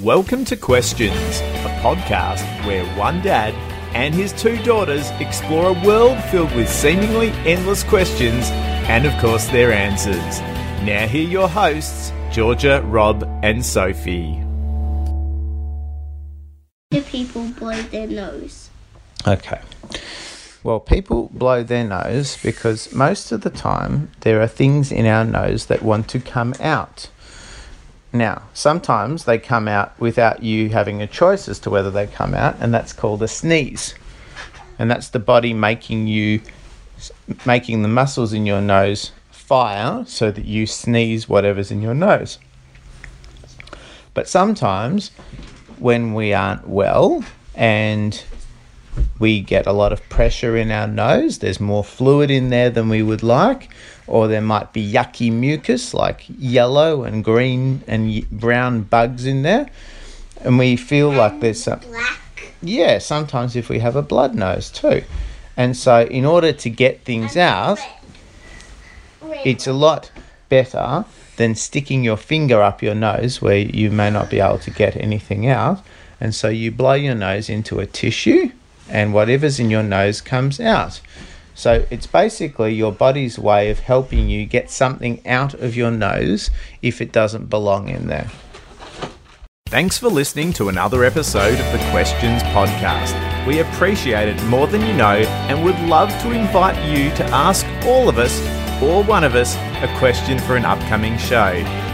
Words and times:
Welcome 0.00 0.44
to 0.46 0.56
Questions, 0.56 1.38
a 1.38 1.78
podcast 1.80 2.42
where 2.66 2.84
one 2.98 3.22
dad 3.22 3.54
and 3.94 4.12
his 4.12 4.32
two 4.32 4.60
daughters 4.64 5.08
explore 5.20 5.68
a 5.68 5.86
world 5.86 6.20
filled 6.24 6.52
with 6.56 6.68
seemingly 6.68 7.28
endless 7.46 7.84
questions 7.84 8.50
and, 8.88 9.06
of 9.06 9.16
course, 9.20 9.46
their 9.46 9.72
answers. 9.72 10.40
Now, 10.84 11.06
here 11.06 11.28
are 11.28 11.30
your 11.30 11.48
hosts, 11.48 12.12
Georgia, 12.32 12.82
Rob, 12.86 13.22
and 13.44 13.64
Sophie. 13.64 14.42
Do 16.90 17.00
people 17.02 17.46
blow 17.50 17.80
their 17.82 18.08
nose? 18.08 18.70
Okay. 19.28 19.60
Well, 20.64 20.80
people 20.80 21.30
blow 21.32 21.62
their 21.62 21.84
nose 21.84 22.36
because 22.42 22.92
most 22.92 23.30
of 23.30 23.42
the 23.42 23.50
time 23.50 24.10
there 24.22 24.42
are 24.42 24.48
things 24.48 24.90
in 24.90 25.06
our 25.06 25.24
nose 25.24 25.66
that 25.66 25.82
want 25.82 26.08
to 26.08 26.18
come 26.18 26.52
out. 26.58 27.10
Now, 28.14 28.42
sometimes 28.54 29.24
they 29.24 29.38
come 29.38 29.66
out 29.66 29.98
without 29.98 30.40
you 30.40 30.68
having 30.68 31.02
a 31.02 31.06
choice 31.06 31.48
as 31.48 31.58
to 31.58 31.70
whether 31.70 31.90
they 31.90 32.06
come 32.06 32.32
out, 32.32 32.54
and 32.60 32.72
that's 32.72 32.92
called 32.92 33.20
a 33.24 33.28
sneeze. 33.28 33.96
And 34.78 34.88
that's 34.88 35.08
the 35.08 35.18
body 35.18 35.52
making 35.52 36.06
you 36.06 36.40
making 37.44 37.82
the 37.82 37.88
muscles 37.88 38.32
in 38.32 38.46
your 38.46 38.60
nose 38.60 39.10
fire 39.32 40.04
so 40.06 40.30
that 40.30 40.44
you 40.44 40.64
sneeze 40.64 41.28
whatever's 41.28 41.72
in 41.72 41.82
your 41.82 41.92
nose. 41.92 42.38
But 44.14 44.28
sometimes 44.28 45.10
when 45.80 46.14
we 46.14 46.32
aren't 46.32 46.68
well 46.68 47.24
and 47.56 48.22
we 49.24 49.40
get 49.40 49.66
a 49.66 49.72
lot 49.72 49.90
of 49.90 50.06
pressure 50.10 50.54
in 50.54 50.70
our 50.70 50.86
nose. 50.86 51.38
There's 51.38 51.58
more 51.58 51.82
fluid 51.82 52.30
in 52.30 52.50
there 52.50 52.68
than 52.68 52.90
we 52.90 53.02
would 53.02 53.22
like, 53.22 53.70
or 54.06 54.28
there 54.28 54.42
might 54.42 54.74
be 54.74 54.86
yucky 54.86 55.32
mucus 55.32 55.94
like 55.94 56.26
yellow 56.38 57.04
and 57.04 57.24
green 57.24 57.82
and 57.86 58.28
brown 58.28 58.82
bugs 58.82 59.24
in 59.24 59.40
there, 59.40 59.70
and 60.42 60.58
we 60.58 60.76
feel 60.76 61.10
like 61.10 61.40
there's 61.40 61.62
some. 61.62 61.78
Black. 61.78 62.52
Yeah, 62.60 62.98
sometimes 62.98 63.56
if 63.56 63.70
we 63.70 63.78
have 63.78 63.96
a 63.96 64.02
blood 64.02 64.34
nose 64.34 64.70
too. 64.70 65.02
And 65.56 65.74
so, 65.74 66.02
in 66.02 66.26
order 66.26 66.52
to 66.52 66.68
get 66.68 67.06
things 67.06 67.34
out, 67.34 67.78
it's 69.42 69.66
a 69.66 69.72
lot 69.72 70.12
better 70.50 71.06
than 71.36 71.54
sticking 71.54 72.04
your 72.04 72.18
finger 72.18 72.60
up 72.60 72.82
your 72.82 72.94
nose 72.94 73.40
where 73.40 73.56
you 73.56 73.90
may 73.90 74.10
not 74.10 74.28
be 74.28 74.40
able 74.40 74.58
to 74.58 74.70
get 74.70 74.96
anything 74.96 75.48
out. 75.48 75.82
And 76.20 76.34
so, 76.34 76.50
you 76.50 76.70
blow 76.70 76.92
your 76.92 77.14
nose 77.14 77.48
into 77.48 77.80
a 77.80 77.86
tissue 77.86 78.50
and 78.88 79.14
whatever's 79.14 79.58
in 79.60 79.70
your 79.70 79.82
nose 79.82 80.20
comes 80.20 80.60
out. 80.60 81.00
So 81.54 81.86
it's 81.90 82.06
basically 82.06 82.74
your 82.74 82.92
body's 82.92 83.38
way 83.38 83.70
of 83.70 83.78
helping 83.78 84.28
you 84.28 84.44
get 84.44 84.70
something 84.70 85.24
out 85.26 85.54
of 85.54 85.76
your 85.76 85.90
nose 85.90 86.50
if 86.82 87.00
it 87.00 87.12
doesn't 87.12 87.48
belong 87.48 87.88
in 87.88 88.08
there. 88.08 88.30
Thanks 89.68 89.98
for 89.98 90.08
listening 90.08 90.52
to 90.54 90.68
another 90.68 91.04
episode 91.04 91.58
of 91.58 91.72
the 91.72 91.90
Questions 91.90 92.42
Podcast. 92.44 93.46
We 93.46 93.60
appreciate 93.60 94.28
it 94.28 94.42
more 94.44 94.66
than 94.66 94.82
you 94.82 94.92
know 94.92 95.16
and 95.48 95.64
would 95.64 95.78
love 95.80 96.10
to 96.22 96.32
invite 96.32 96.76
you 96.84 97.10
to 97.16 97.24
ask 97.26 97.66
all 97.84 98.08
of 98.08 98.18
us, 98.18 98.40
or 98.82 99.02
one 99.02 99.24
of 99.24 99.34
us, 99.34 99.56
a 99.82 99.92
question 99.98 100.38
for 100.38 100.56
an 100.56 100.64
upcoming 100.64 101.16
show. 101.18 101.52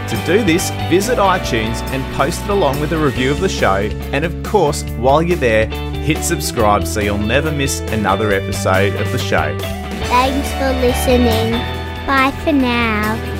To 0.08 0.22
do 0.26 0.42
this, 0.42 0.70
visit 0.90 1.18
iTunes 1.18 1.80
and 1.92 2.14
post 2.16 2.42
it 2.42 2.50
along 2.50 2.80
with 2.80 2.92
a 2.92 2.98
review 2.98 3.30
of 3.30 3.40
the 3.40 3.48
show. 3.48 3.88
And 4.12 4.24
of 4.24 4.42
course, 4.42 4.82
while 4.98 5.22
you're 5.22 5.36
there, 5.36 5.68
hit 6.00 6.18
subscribe 6.24 6.86
so 6.86 7.00
you'll 7.00 7.18
never 7.18 7.52
miss 7.52 7.80
another 7.80 8.32
episode 8.32 8.94
of 8.96 9.10
the 9.12 9.18
show. 9.18 9.56
Thanks 9.58 10.48
for 10.52 10.72
listening. 10.80 11.52
Bye 12.06 12.32
for 12.42 12.52
now. 12.52 13.39